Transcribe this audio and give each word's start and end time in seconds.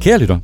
Kære 0.00 0.18
lytter, 0.18 0.38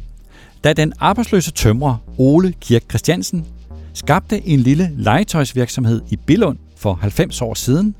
da 0.64 0.72
den 0.72 0.92
arbejdsløse 1.00 1.50
tømrer 1.50 1.96
Ole 2.18 2.54
Kirk 2.60 2.82
Christiansen 2.88 3.46
skabte 3.92 4.48
en 4.48 4.60
lille 4.60 4.90
legetøjsvirksomhed 4.96 6.00
i 6.10 6.16
Billund 6.16 6.58
for 6.76 6.94
90 6.94 7.42
år 7.42 7.54
siden, 7.54 7.94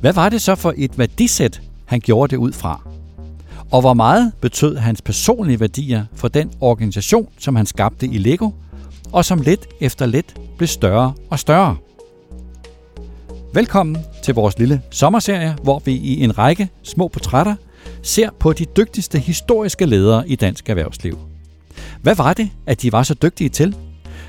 hvad 0.00 0.12
var 0.12 0.28
det 0.28 0.42
så 0.42 0.54
for 0.54 0.74
et 0.76 0.98
værdisæt, 0.98 1.62
han 1.84 2.00
gjorde 2.00 2.30
det 2.30 2.36
ud 2.36 2.52
fra? 2.52 2.88
Og 3.70 3.80
hvor 3.80 3.94
meget 3.94 4.32
betød 4.40 4.76
hans 4.76 5.02
personlige 5.02 5.60
værdier 5.60 6.04
for 6.14 6.28
den 6.28 6.50
organisation, 6.60 7.28
som 7.38 7.56
han 7.56 7.66
skabte 7.66 8.06
i 8.06 8.18
Lego, 8.18 8.50
og 9.12 9.24
som 9.24 9.40
lidt 9.40 9.66
efter 9.80 10.06
lidt 10.06 10.34
blev 10.56 10.68
større 10.68 11.12
og 11.30 11.38
større? 11.38 11.76
Velkommen 13.54 13.96
til 14.24 14.34
vores 14.34 14.58
lille 14.58 14.82
sommerserie, 14.90 15.56
hvor 15.62 15.82
vi 15.84 15.92
i 15.92 16.24
en 16.24 16.38
række 16.38 16.68
små 16.82 17.08
portrætter 17.08 17.54
ser 18.02 18.30
på 18.40 18.52
de 18.52 18.64
dygtigste 18.64 19.18
historiske 19.18 19.86
ledere 19.86 20.28
i 20.28 20.36
dansk 20.36 20.68
erhvervsliv. 20.68 21.18
Hvad 22.02 22.14
var 22.14 22.32
det, 22.32 22.50
at 22.66 22.82
de 22.82 22.92
var 22.92 23.02
så 23.02 23.14
dygtige 23.14 23.48
til? 23.48 23.76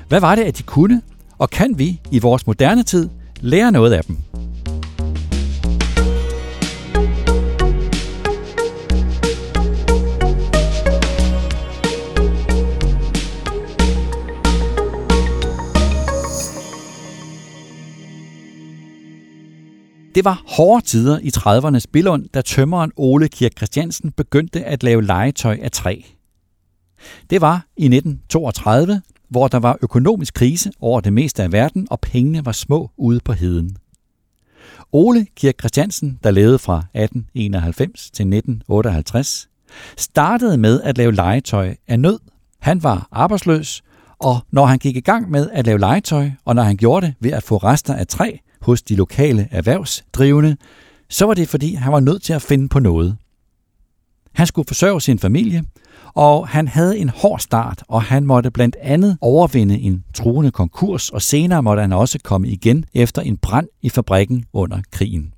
Hvad 0.08 0.20
var 0.20 0.34
det, 0.34 0.42
at 0.42 0.58
de 0.58 0.62
kunne? 0.62 1.02
Og 1.38 1.50
kan 1.50 1.78
vi 1.78 2.00
i 2.10 2.18
vores 2.18 2.46
moderne 2.46 2.82
tid 2.82 3.08
lære 3.40 3.72
noget 3.72 3.92
af 3.92 4.04
dem? 4.04 4.16
Det 20.20 20.24
var 20.24 20.42
hårde 20.46 20.86
tider 20.86 21.18
i 21.18 21.30
30'ernes 21.36 21.84
Billund, 21.92 22.28
da 22.34 22.40
tømmeren 22.40 22.92
Ole 22.96 23.28
Kirk 23.28 23.52
Christiansen 23.56 24.12
begyndte 24.12 24.64
at 24.64 24.82
lave 24.82 25.04
legetøj 25.04 25.58
af 25.62 25.70
træ. 25.70 26.00
Det 27.30 27.40
var 27.40 27.66
i 27.76 27.84
1932, 27.84 29.02
hvor 29.28 29.48
der 29.48 29.58
var 29.58 29.78
økonomisk 29.82 30.34
krise 30.34 30.72
over 30.80 31.00
det 31.00 31.12
meste 31.12 31.42
af 31.42 31.52
verden, 31.52 31.86
og 31.90 32.00
pengene 32.00 32.46
var 32.46 32.52
små 32.52 32.90
ude 32.96 33.20
på 33.24 33.32
heden. 33.32 33.76
Ole 34.92 35.26
Kirk 35.36 35.54
Christiansen, 35.60 36.18
der 36.24 36.30
levede 36.30 36.58
fra 36.58 36.76
1891 36.78 38.00
til 38.00 38.22
1958, 38.22 39.48
startede 39.96 40.56
med 40.56 40.80
at 40.80 40.98
lave 40.98 41.12
legetøj 41.12 41.74
af 41.88 42.00
nød. 42.00 42.18
Han 42.58 42.82
var 42.82 43.08
arbejdsløs, 43.12 43.82
og 44.18 44.38
når 44.50 44.66
han 44.66 44.78
gik 44.78 44.96
i 44.96 45.00
gang 45.00 45.30
med 45.30 45.50
at 45.52 45.66
lave 45.66 45.78
legetøj, 45.78 46.30
og 46.44 46.54
når 46.54 46.62
han 46.62 46.76
gjorde 46.76 47.06
det 47.06 47.14
ved 47.20 47.30
at 47.30 47.42
få 47.42 47.56
rester 47.56 47.94
af 47.94 48.06
træ 48.06 48.36
hos 48.60 48.82
de 48.82 48.96
lokale 48.96 49.48
erhvervsdrivende, 49.50 50.56
så 51.08 51.26
var 51.26 51.34
det 51.34 51.48
fordi, 51.48 51.74
han 51.74 51.92
var 51.92 52.00
nødt 52.00 52.22
til 52.22 52.32
at 52.32 52.42
finde 52.42 52.68
på 52.68 52.78
noget. 52.78 53.16
Han 54.32 54.46
skulle 54.46 54.66
forsørge 54.66 55.00
sin 55.00 55.18
familie, 55.18 55.64
og 56.14 56.48
han 56.48 56.68
havde 56.68 56.98
en 56.98 57.08
hård 57.08 57.38
start, 57.38 57.82
og 57.88 58.02
han 58.02 58.26
måtte 58.26 58.50
blandt 58.50 58.76
andet 58.80 59.18
overvinde 59.20 59.78
en 59.78 60.04
truende 60.14 60.50
konkurs, 60.50 61.10
og 61.10 61.22
senere 61.22 61.62
måtte 61.62 61.80
han 61.80 61.92
også 61.92 62.18
komme 62.24 62.48
igen 62.48 62.84
efter 62.94 63.22
en 63.22 63.36
brand 63.36 63.68
i 63.82 63.88
fabrikken 63.88 64.44
under 64.52 64.82
krigen. 64.90 65.34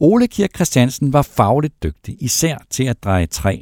Ole 0.00 0.26
Kirk 0.26 0.54
Christiansen 0.54 1.12
var 1.12 1.22
fagligt 1.22 1.82
dygtig, 1.82 2.16
især 2.20 2.56
til 2.70 2.84
at 2.84 3.04
dreje 3.04 3.26
træ. 3.26 3.58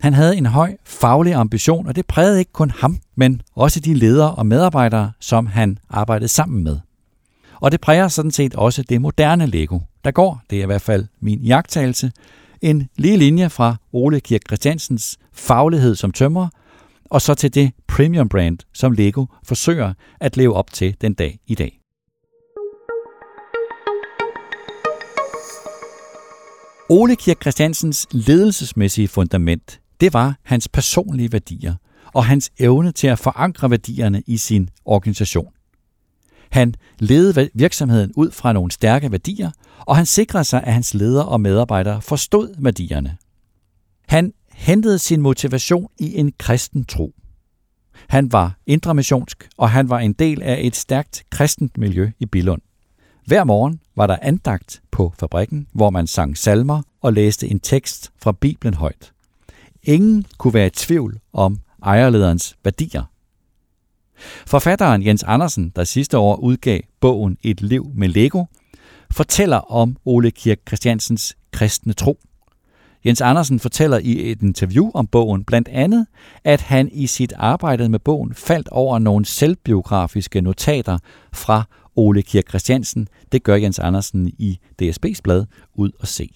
Han 0.00 0.14
havde 0.14 0.36
en 0.36 0.46
høj 0.46 0.76
faglig 0.84 1.34
ambition, 1.34 1.86
og 1.86 1.96
det 1.96 2.06
prægede 2.06 2.38
ikke 2.38 2.52
kun 2.52 2.70
ham, 2.70 2.98
men 3.16 3.42
også 3.54 3.80
de 3.80 3.94
ledere 3.94 4.34
og 4.34 4.46
medarbejdere, 4.46 5.12
som 5.20 5.46
han 5.46 5.78
arbejdede 5.90 6.28
sammen 6.28 6.64
med. 6.64 6.78
Og 7.60 7.72
det 7.72 7.80
præger 7.80 8.08
sådan 8.08 8.30
set 8.30 8.54
også 8.54 8.82
det 8.82 9.00
moderne 9.00 9.46
Lego. 9.46 9.78
Der 10.04 10.10
går, 10.10 10.42
det 10.50 10.58
er 10.58 10.62
i 10.62 10.66
hvert 10.66 10.82
fald 10.82 11.06
min 11.20 11.38
jagttagelse, 11.38 12.12
en 12.62 12.88
lige 12.96 13.16
linje 13.16 13.50
fra 13.50 13.76
Ole 13.92 14.20
Kirk 14.20 14.40
Christiansens 14.46 15.18
faglighed 15.32 15.94
som 15.94 16.12
tømrer, 16.12 16.48
og 17.04 17.22
så 17.22 17.34
til 17.34 17.54
det 17.54 17.72
premium 17.88 18.28
brand, 18.28 18.58
som 18.72 18.92
Lego 18.92 19.26
forsøger 19.44 19.92
at 20.20 20.36
leve 20.36 20.54
op 20.54 20.72
til 20.72 20.96
den 21.00 21.14
dag 21.14 21.38
i 21.46 21.54
dag. 21.54 21.80
Ole 26.88 27.16
Kirk 27.16 27.42
Christiansens 27.42 28.06
ledelsesmæssige 28.10 29.08
fundament, 29.08 29.80
det 30.00 30.12
var 30.12 30.34
hans 30.42 30.68
personlige 30.68 31.32
værdier 31.32 31.74
og 32.14 32.24
hans 32.24 32.50
evne 32.58 32.92
til 32.92 33.06
at 33.06 33.18
forankre 33.18 33.70
værdierne 33.70 34.22
i 34.26 34.36
sin 34.36 34.68
organisation. 34.84 35.48
Han 36.50 36.74
ledede 36.98 37.50
virksomheden 37.54 38.12
ud 38.16 38.30
fra 38.30 38.52
nogle 38.52 38.72
stærke 38.72 39.12
værdier, 39.12 39.50
og 39.78 39.96
han 39.96 40.06
sikrede 40.06 40.44
sig, 40.44 40.64
at 40.64 40.72
hans 40.72 40.94
ledere 40.94 41.24
og 41.24 41.40
medarbejdere 41.40 42.02
forstod 42.02 42.54
værdierne. 42.58 43.16
Han 44.08 44.32
hentede 44.52 44.98
sin 44.98 45.20
motivation 45.20 45.88
i 45.98 46.18
en 46.18 46.32
kristen 46.38 46.84
tro. 46.84 47.12
Han 48.08 48.32
var 48.32 48.58
intramissionsk, 48.66 49.48
og 49.56 49.70
han 49.70 49.88
var 49.88 49.98
en 49.98 50.12
del 50.12 50.42
af 50.42 50.58
et 50.62 50.76
stærkt 50.76 51.24
kristent 51.30 51.78
miljø 51.78 52.10
i 52.18 52.26
Billund. 52.26 52.62
Hver 53.26 53.44
morgen 53.44 53.80
var 53.96 54.06
der 54.06 54.16
andagt 54.22 54.82
på 54.90 55.14
fabrikken, 55.18 55.66
hvor 55.72 55.90
man 55.90 56.06
sang 56.06 56.38
salmer 56.38 56.82
og 57.00 57.12
læste 57.12 57.48
en 57.48 57.60
tekst 57.60 58.12
fra 58.22 58.32
Bibelen 58.32 58.74
højt. 58.74 59.12
Ingen 59.82 60.26
kunne 60.38 60.54
være 60.54 60.66
i 60.66 60.70
tvivl 60.70 61.18
om 61.32 61.58
ejerlederens 61.82 62.56
værdier. 62.64 63.02
Forfatteren 64.46 65.06
Jens 65.06 65.22
Andersen, 65.22 65.72
der 65.76 65.84
sidste 65.84 66.18
år 66.18 66.36
udgav 66.36 66.80
bogen 67.00 67.36
Et 67.42 67.60
liv 67.60 67.90
med 67.94 68.08
Lego, 68.08 68.44
fortæller 69.10 69.72
om 69.72 69.96
Ole 70.04 70.30
Kirk 70.30 70.58
Christiansens 70.68 71.36
kristne 71.52 71.92
tro. 71.92 72.18
Jens 73.04 73.20
Andersen 73.20 73.60
fortæller 73.60 73.98
i 73.98 74.30
et 74.30 74.42
interview 74.42 74.90
om 74.94 75.06
bogen 75.06 75.44
blandt 75.44 75.68
andet, 75.68 76.06
at 76.44 76.60
han 76.60 76.88
i 76.92 77.06
sit 77.06 77.32
arbejde 77.36 77.88
med 77.88 77.98
bogen 77.98 78.34
faldt 78.34 78.68
over 78.68 78.98
nogle 78.98 79.24
selvbiografiske 79.24 80.40
notater 80.40 80.98
fra 81.32 81.64
Ole 81.96 82.22
Kirk 82.22 82.48
Christiansen. 82.48 83.08
Det 83.32 83.42
gør 83.42 83.54
Jens 83.54 83.78
Andersen 83.78 84.28
i 84.38 84.58
DSB's 84.82 85.20
blad 85.22 85.44
ud 85.74 85.90
og 86.00 86.08
se. 86.08 86.30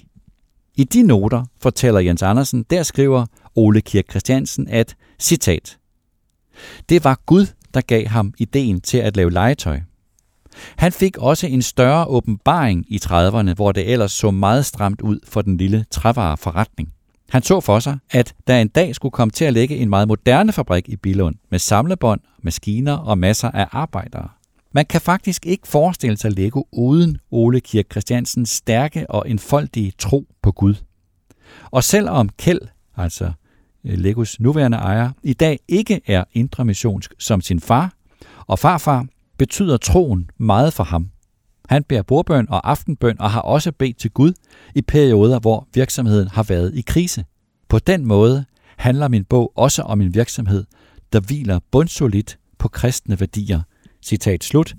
I 0.76 0.84
de 0.84 1.02
noter 1.02 1.44
fortæller 1.62 2.00
Jens 2.00 2.22
Andersen, 2.22 2.64
der 2.70 2.82
skriver 2.82 3.26
Ole 3.54 3.80
Kirk 3.80 4.04
Christiansen, 4.10 4.68
at, 4.68 4.96
citat, 5.18 5.78
det 6.88 7.04
var 7.04 7.20
Gud, 7.26 7.46
der 7.74 7.80
gav 7.80 8.06
ham 8.06 8.34
ideen 8.38 8.80
til 8.80 8.98
at 8.98 9.16
lave 9.16 9.30
legetøj. 9.30 9.80
Han 10.76 10.92
fik 10.92 11.16
også 11.18 11.46
en 11.46 11.62
større 11.62 12.04
åbenbaring 12.04 12.84
i 12.88 13.00
30'erne, 13.04 13.54
hvor 13.54 13.72
det 13.72 13.92
ellers 13.92 14.12
så 14.12 14.30
meget 14.30 14.66
stramt 14.66 15.00
ud 15.00 15.18
for 15.24 15.42
den 15.42 15.56
lille 15.56 15.84
trævareforretning. 15.90 16.92
Han 17.30 17.42
så 17.42 17.60
for 17.60 17.78
sig, 17.78 17.98
at 18.10 18.34
der 18.46 18.60
en 18.60 18.68
dag 18.68 18.94
skulle 18.94 19.12
komme 19.12 19.30
til 19.30 19.44
at 19.44 19.52
ligge 19.52 19.76
en 19.76 19.88
meget 19.88 20.08
moderne 20.08 20.52
fabrik 20.52 20.88
i 20.88 20.96
Billund 20.96 21.34
med 21.50 21.58
samlebånd, 21.58 22.20
maskiner 22.42 22.96
og 22.96 23.18
masser 23.18 23.50
af 23.50 23.66
arbejdere. 23.70 24.28
Man 24.72 24.86
kan 24.86 25.00
faktisk 25.00 25.46
ikke 25.46 25.68
forestille 25.68 26.16
sig 26.16 26.32
Lego 26.32 26.62
uden 26.72 27.18
Ole 27.30 27.60
Kirk 27.60 27.86
Christiansens 27.90 28.50
stærke 28.50 29.10
og 29.10 29.30
enfoldige 29.30 29.92
tro 29.98 30.26
på 30.42 30.52
Gud. 30.52 30.74
Og 31.70 31.84
selvom 31.84 32.28
Kjeld, 32.28 32.60
altså 32.96 33.32
Øh, 33.88 33.98
Legos 33.98 34.40
nuværende 34.40 34.76
ejer, 34.76 35.10
i 35.22 35.32
dag 35.32 35.58
ikke 35.68 36.00
er 36.06 36.24
intramissionsk 36.32 37.14
som 37.18 37.40
sin 37.40 37.60
far, 37.60 37.92
og 38.46 38.58
farfar 38.58 39.06
betyder 39.38 39.76
troen 39.76 40.30
meget 40.38 40.72
for 40.72 40.84
ham. 40.84 41.10
Han 41.68 41.84
bærer 41.84 42.02
bordbøn 42.02 42.46
og 42.48 42.70
aftenbøn 42.70 43.20
og 43.20 43.30
har 43.30 43.40
også 43.40 43.72
bedt 43.72 43.98
til 43.98 44.10
Gud 44.10 44.32
i 44.74 44.82
perioder, 44.82 45.38
hvor 45.38 45.68
virksomheden 45.74 46.28
har 46.28 46.42
været 46.42 46.74
i 46.74 46.80
krise. 46.80 47.24
På 47.68 47.78
den 47.78 48.06
måde 48.06 48.44
handler 48.76 49.08
min 49.08 49.24
bog 49.24 49.52
også 49.56 49.82
om 49.82 50.00
en 50.00 50.14
virksomhed, 50.14 50.64
der 51.12 51.20
hviler 51.20 51.58
bundsolidt 51.70 52.38
på 52.58 52.68
kristne 52.68 53.20
værdier. 53.20 53.60
Citat 54.02 54.44
slut. 54.44 54.74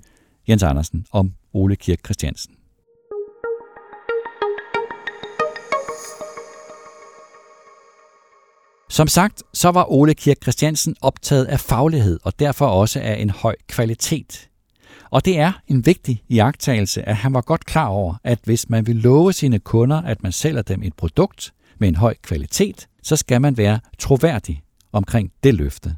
Jens 0.48 0.62
Andersen 0.62 1.06
om 1.12 1.32
Ole 1.52 1.76
Kirk 1.76 1.98
Christiansen. 2.04 2.54
Som 8.90 9.08
sagt, 9.08 9.42
så 9.54 9.68
var 9.70 9.92
Ole 9.92 10.14
Kirk 10.14 10.36
Christiansen 10.42 10.96
optaget 11.00 11.44
af 11.44 11.60
faglighed 11.60 12.18
og 12.22 12.38
derfor 12.38 12.66
også 12.66 13.00
af 13.00 13.22
en 13.22 13.30
høj 13.30 13.56
kvalitet. 13.68 14.48
Og 15.10 15.24
det 15.24 15.38
er 15.38 15.52
en 15.66 15.86
vigtig 15.86 16.22
iagttagelse, 16.28 17.08
at 17.08 17.16
han 17.16 17.34
var 17.34 17.40
godt 17.40 17.64
klar 17.64 17.86
over, 17.86 18.14
at 18.24 18.38
hvis 18.44 18.68
man 18.68 18.86
vil 18.86 18.96
love 18.96 19.32
sine 19.32 19.58
kunder, 19.58 20.02
at 20.02 20.22
man 20.22 20.32
sælger 20.32 20.62
dem 20.62 20.82
et 20.82 20.94
produkt 20.94 21.52
med 21.78 21.88
en 21.88 21.94
høj 21.94 22.14
kvalitet, 22.22 22.88
så 23.02 23.16
skal 23.16 23.40
man 23.40 23.56
være 23.56 23.80
troværdig 23.98 24.62
omkring 24.92 25.32
det 25.44 25.54
løfte. 25.54 25.96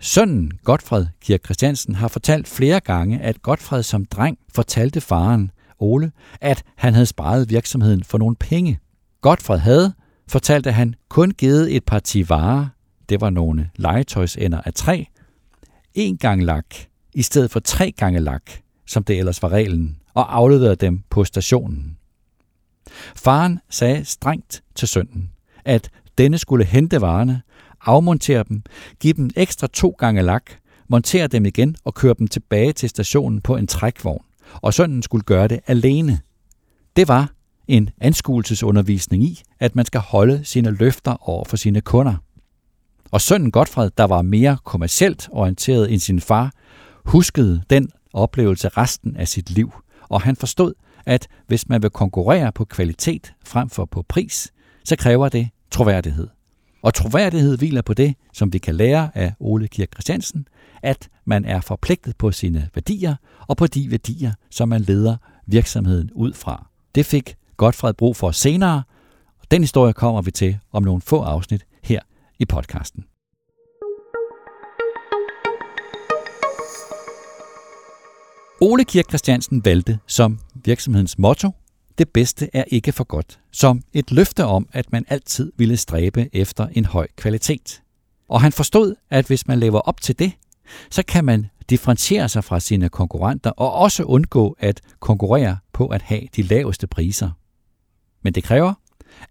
Sønnen 0.00 0.52
Godfred 0.64 1.06
Kirk 1.20 1.44
Christiansen 1.44 1.94
har 1.94 2.08
fortalt 2.08 2.48
flere 2.48 2.80
gange, 2.80 3.20
at 3.20 3.42
Godfred 3.42 3.82
som 3.82 4.04
dreng 4.04 4.38
fortalte 4.54 5.00
faren, 5.00 5.50
Ole, 5.78 6.12
at 6.40 6.62
han 6.76 6.94
havde 6.94 7.06
sparet 7.06 7.50
virksomheden 7.50 8.04
for 8.04 8.18
nogle 8.18 8.36
penge. 8.36 8.78
Godfred 9.20 9.58
havde, 9.58 9.94
fortalte 10.28 10.72
han 10.72 10.94
kun 11.08 11.30
givet 11.30 11.76
et 11.76 11.84
parti 11.84 12.28
varer, 12.28 12.66
det 13.08 13.20
var 13.20 13.30
nogle 13.30 13.70
legetøjsender 13.76 14.60
af 14.60 14.74
træ, 14.74 15.04
en 15.94 16.16
gang 16.16 16.44
lak, 16.44 16.66
i 17.14 17.22
stedet 17.22 17.50
for 17.50 17.60
tre 17.60 17.92
gange 17.96 18.20
lak, 18.20 18.42
som 18.86 19.04
det 19.04 19.18
ellers 19.18 19.42
var 19.42 19.48
reglen, 19.48 19.96
og 20.14 20.36
afleverede 20.36 20.76
dem 20.76 21.02
på 21.10 21.24
stationen. 21.24 21.96
Faren 23.16 23.58
sagde 23.70 24.04
strengt 24.04 24.62
til 24.74 24.88
sønnen, 24.88 25.30
at 25.64 25.90
denne 26.18 26.38
skulle 26.38 26.64
hente 26.64 27.00
varerne, 27.00 27.42
afmontere 27.80 28.44
dem, 28.48 28.62
give 29.00 29.12
dem 29.12 29.30
ekstra 29.36 29.66
to 29.66 29.94
gange 29.98 30.22
lak, 30.22 30.50
montere 30.88 31.26
dem 31.26 31.46
igen 31.46 31.76
og 31.84 31.94
køre 31.94 32.14
dem 32.18 32.28
tilbage 32.28 32.72
til 32.72 32.88
stationen 32.88 33.40
på 33.40 33.56
en 33.56 33.66
trækvogn. 33.66 34.24
Og 34.52 34.74
sønnen 34.74 35.02
skulle 35.02 35.22
gøre 35.22 35.48
det 35.48 35.60
alene. 35.66 36.20
Det 36.96 37.08
var 37.08 37.32
en 37.68 37.90
anskuelsesundervisning 38.00 39.22
i, 39.22 39.42
at 39.60 39.76
man 39.76 39.84
skal 39.84 40.00
holde 40.00 40.44
sine 40.44 40.70
løfter 40.70 41.28
over 41.28 41.44
for 41.44 41.56
sine 41.56 41.80
kunder. 41.80 42.14
Og 43.10 43.20
sønnen 43.20 43.50
Godfred, 43.50 43.90
der 43.98 44.04
var 44.04 44.22
mere 44.22 44.58
kommercielt 44.64 45.28
orienteret 45.32 45.92
end 45.92 46.00
sin 46.00 46.20
far, 46.20 46.52
huskede 47.04 47.62
den 47.70 47.88
oplevelse 48.12 48.68
resten 48.68 49.16
af 49.16 49.28
sit 49.28 49.50
liv, 49.50 49.72
og 50.08 50.20
han 50.20 50.36
forstod, 50.36 50.74
at 51.06 51.28
hvis 51.46 51.68
man 51.68 51.82
vil 51.82 51.90
konkurrere 51.90 52.52
på 52.52 52.64
kvalitet 52.64 53.34
frem 53.44 53.70
for 53.70 53.84
på 53.84 54.02
pris, 54.08 54.52
så 54.84 54.96
kræver 54.96 55.28
det 55.28 55.48
troværdighed. 55.70 56.28
Og 56.82 56.94
troværdighed 56.94 57.58
hviler 57.58 57.82
på 57.82 57.94
det, 57.94 58.14
som 58.32 58.52
vi 58.52 58.58
kan 58.58 58.74
lære 58.74 59.10
af 59.14 59.34
Ole 59.40 59.68
Kirk 59.68 59.88
Christiansen, 59.94 60.48
at 60.82 61.08
man 61.24 61.44
er 61.44 61.60
forpligtet 61.60 62.16
på 62.16 62.32
sine 62.32 62.68
værdier 62.74 63.16
og 63.46 63.56
på 63.56 63.66
de 63.66 63.90
værdier, 63.90 64.32
som 64.50 64.68
man 64.68 64.80
leder 64.80 65.16
virksomheden 65.46 66.10
ud 66.14 66.32
fra. 66.32 66.66
Det 66.94 67.06
fik 67.06 67.36
Godfred 67.56 67.94
brug 67.94 68.16
for 68.16 68.30
senere, 68.30 68.82
den 69.50 69.62
historie 69.62 69.92
kommer 69.92 70.22
vi 70.22 70.30
til 70.30 70.58
om 70.72 70.82
nogle 70.82 71.02
få 71.02 71.22
afsnit 71.22 71.66
her 71.82 72.00
i 72.38 72.44
podcasten. 72.44 73.04
Ole 78.60 78.84
Kirk 78.84 79.08
Christiansen 79.08 79.64
valgte 79.64 79.98
som 80.06 80.38
virksomhedens 80.54 81.18
motto, 81.18 81.50
det 81.98 82.08
bedste 82.08 82.50
er 82.52 82.64
ikke 82.68 82.92
for 82.92 83.04
godt, 83.04 83.40
som 83.52 83.82
et 83.92 84.10
løfte 84.10 84.44
om, 84.44 84.68
at 84.72 84.92
man 84.92 85.04
altid 85.08 85.52
ville 85.56 85.76
stræbe 85.76 86.28
efter 86.32 86.66
en 86.66 86.84
høj 86.84 87.06
kvalitet. 87.16 87.82
Og 88.28 88.40
han 88.40 88.52
forstod, 88.52 88.94
at 89.10 89.26
hvis 89.26 89.46
man 89.46 89.58
lever 89.58 89.80
op 89.80 90.00
til 90.00 90.18
det, 90.18 90.32
så 90.90 91.02
kan 91.02 91.24
man 91.24 91.46
differentiere 91.70 92.28
sig 92.28 92.44
fra 92.44 92.60
sine 92.60 92.88
konkurrenter 92.88 93.50
og 93.50 93.72
også 93.72 94.02
undgå 94.02 94.56
at 94.58 94.80
konkurrere 95.00 95.56
på 95.72 95.86
at 95.86 96.02
have 96.02 96.22
de 96.36 96.42
laveste 96.42 96.86
priser. 96.86 97.30
Men 98.24 98.32
det 98.32 98.44
kræver, 98.44 98.74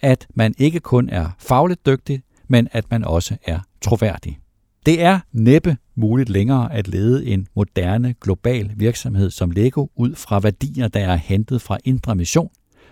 at 0.02 0.28
man 0.36 0.54
ikke 0.58 0.80
kun 0.80 1.10
er 1.10 1.30
fagligt 1.40 1.86
dygtig, 1.86 2.22
men 2.48 2.68
at 2.72 2.92
man 2.92 3.04
også 3.04 3.38
er 3.46 3.60
troværdig. 3.82 4.40
Det 4.86 5.02
er 5.02 5.20
næppe 5.32 5.78
muligt 5.96 6.30
længere 6.30 6.74
at 6.74 6.88
lede 6.88 7.26
en 7.26 7.48
moderne 7.56 8.16
global 8.22 8.72
virksomhed 8.76 9.32
som 9.32 9.52
Lego 9.52 9.88
ud 9.96 10.16
fra 10.16 10.40
værdier, 10.40 10.88
der 10.88 11.00
er 11.00 11.16
hentet 11.16 11.62
fra 11.62 11.78
indre 11.86 12.16
mission, 12.16 12.50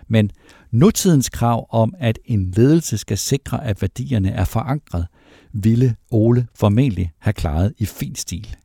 men 0.08 0.30
nutidens 0.70 1.28
krav 1.28 1.66
om, 1.70 1.94
at 1.98 2.18
en 2.24 2.50
ledelse 2.50 2.98
skal 2.98 3.18
sikre, 3.18 3.64
at 3.64 3.82
værdierne 3.82 4.30
er 4.30 4.44
forankret, 4.44 5.06
ville 5.52 5.96
Ole 6.10 6.46
formentlig 6.54 7.12
have 7.18 7.32
klaret 7.32 7.74
i 7.78 7.86
fin 7.86 8.14
stil. 8.14 8.56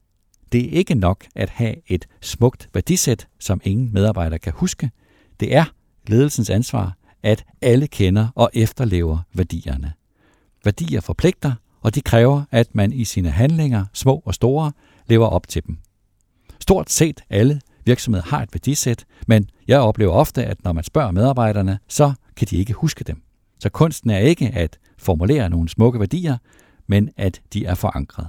Det 0.52 0.66
er 0.66 0.70
ikke 0.70 0.96
nok 0.96 1.26
at 1.36 1.50
have 1.50 1.76
et 1.88 2.08
smukt 2.22 2.70
værdisæt, 2.74 3.28
som 3.40 3.62
ingen 3.64 3.94
medarbejder 3.94 4.38
kan 4.38 4.54
huske. 4.56 4.92
Det 5.40 5.56
er 5.56 5.66
ledelsens 6.08 6.50
ansvar, 6.50 6.97
at 7.24 7.46
alle 7.62 7.88
kender 7.88 8.28
og 8.36 8.50
efterlever 8.54 9.20
værdierne. 9.34 9.94
Værdier 10.66 11.02
forpligter, 11.02 11.54
og 11.82 11.96
de 11.96 12.02
kræver, 12.02 12.44
at 12.52 12.76
man 12.76 12.94
i 12.94 13.04
sine 13.04 13.30
handlinger, 13.32 13.86
små 13.94 14.22
og 14.26 14.34
store, 14.34 14.72
lever 15.08 15.28
op 15.28 15.48
til 15.48 15.64
dem. 15.68 15.78
Stort 16.60 16.92
set 16.92 17.22
alle 17.30 17.62
virksomheder 17.86 18.26
har 18.26 18.44
et 18.44 18.54
værdisæt, 18.54 19.06
men 19.28 19.50
jeg 19.68 19.80
oplever 19.80 20.12
ofte, 20.12 20.46
at 20.46 20.64
når 20.64 20.74
man 20.74 20.84
spørger 20.84 21.12
medarbejderne, 21.12 21.80
så 21.88 22.14
kan 22.36 22.48
de 22.48 22.58
ikke 22.58 22.74
huske 22.74 23.04
dem. 23.04 23.22
Så 23.60 23.70
kunsten 23.70 24.10
er 24.10 24.18
ikke 24.18 24.52
at 24.54 24.80
formulere 24.98 25.50
nogle 25.50 25.70
smukke 25.70 26.00
værdier, 26.00 26.38
men 26.88 27.10
at 27.18 27.42
de 27.54 27.66
er 27.66 27.76
forankret. 27.76 28.28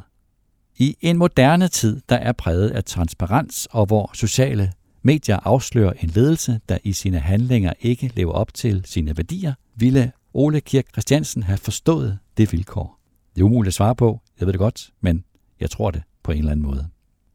I 0.77 0.97
en 1.01 1.17
moderne 1.17 1.69
tid, 1.69 2.01
der 2.09 2.17
er 2.17 2.33
præget 2.33 2.71
af 2.71 2.85
transparens, 2.85 3.69
og 3.71 3.87
hvor 3.87 4.11
sociale 4.15 4.73
medier 5.09 5.39
afslører 5.45 5.93
en 5.93 6.09
ledelse, 6.09 6.61
der 6.69 6.79
i 6.85 6.93
sine 6.93 7.19
handlinger 7.19 7.73
ikke 7.81 8.13
lever 8.15 8.33
op 8.33 8.55
til 8.55 8.83
sine 8.85 9.17
værdier, 9.17 9.55
ville 9.75 10.13
Ole 10.35 10.61
Kirk 10.61 10.87
Christiansen 10.93 11.43
have 11.43 11.59
forstået 11.59 12.19
det 12.37 12.53
vilkår. 12.53 13.01
Det 13.35 13.41
er 13.41 13.45
umuligt 13.45 13.69
at 13.69 13.75
svare 13.75 13.95
på, 13.95 14.21
jeg 14.41 14.47
ved 14.47 14.53
det 14.53 14.59
godt, 14.59 14.91
men 15.01 15.25
jeg 15.61 15.71
tror 15.71 15.91
det 15.91 16.03
på 16.23 16.33
en 16.33 16.39
eller 16.39 16.53
anden 16.53 16.67
måde. 16.67 16.89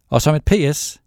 Og 0.10 0.22
som 0.22 0.36
et 0.36 0.46
PS, 0.46 1.02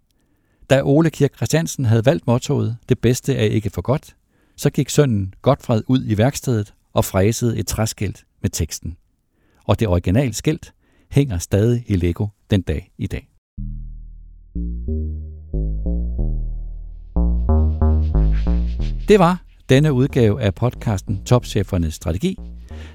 da 0.69 0.81
Ole 0.83 1.09
Kirk 1.09 1.35
Christiansen 1.35 1.85
havde 1.85 2.05
valgt 2.05 2.27
mottoet, 2.27 2.77
det 2.89 2.99
bedste 2.99 3.35
er 3.35 3.43
ikke 3.43 3.69
for 3.69 3.81
godt, 3.81 4.15
så 4.55 4.69
gik 4.69 4.89
sønnen 4.89 5.33
Godfred 5.41 5.83
ud 5.87 6.05
i 6.05 6.17
værkstedet 6.17 6.73
og 6.93 7.05
fræsede 7.05 7.57
et 7.57 7.67
træskilt 7.67 8.25
med 8.41 8.49
teksten. 8.49 8.97
Og 9.63 9.79
det 9.79 9.87
originale 9.87 10.33
skilt 10.33 10.73
hænger 11.11 11.37
stadig 11.37 11.83
i 11.87 11.95
Lego 11.95 12.27
den 12.49 12.61
dag 12.61 12.91
i 12.97 13.07
dag. 13.07 13.29
Det 19.07 19.19
var 19.19 19.41
denne 19.69 19.93
udgave 19.93 20.41
af 20.41 20.55
podcasten 20.55 21.23
Topchefernes 21.25 21.93
Strategi. 21.93 22.37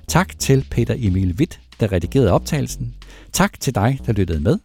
Tak 0.08 0.38
til 0.38 0.66
Peter 0.70 0.94
Emil 0.98 1.34
Witt, 1.38 1.60
der 1.80 1.92
redigerede 1.92 2.32
optagelsen. 2.32 2.94
Tak 3.32 3.60
til 3.60 3.74
dig, 3.74 3.98
der 4.06 4.12
lyttede 4.12 4.40
med. 4.40 4.58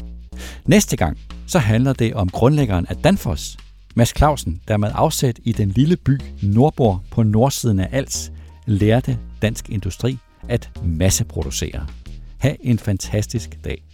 Næste 0.65 0.97
gang, 0.97 1.17
så 1.47 1.59
handler 1.59 1.93
det 1.93 2.13
om 2.13 2.29
grundlæggeren 2.29 2.85
af 2.89 2.95
Danfoss, 2.95 3.57
Mads 3.95 4.17
Clausen, 4.17 4.61
der 4.67 4.77
med 4.77 4.91
afsæt 4.93 5.39
i 5.43 5.51
den 5.51 5.69
lille 5.69 5.97
by 5.97 6.19
Nordborg 6.41 6.99
på 7.11 7.23
nordsiden 7.23 7.79
af 7.79 7.89
Als, 7.91 8.31
lærte 8.65 9.17
dansk 9.41 9.69
industri 9.69 10.17
at 10.49 10.69
masseproducere. 10.83 11.87
Ha' 12.37 12.55
en 12.61 12.79
fantastisk 12.79 13.57
dag. 13.65 13.86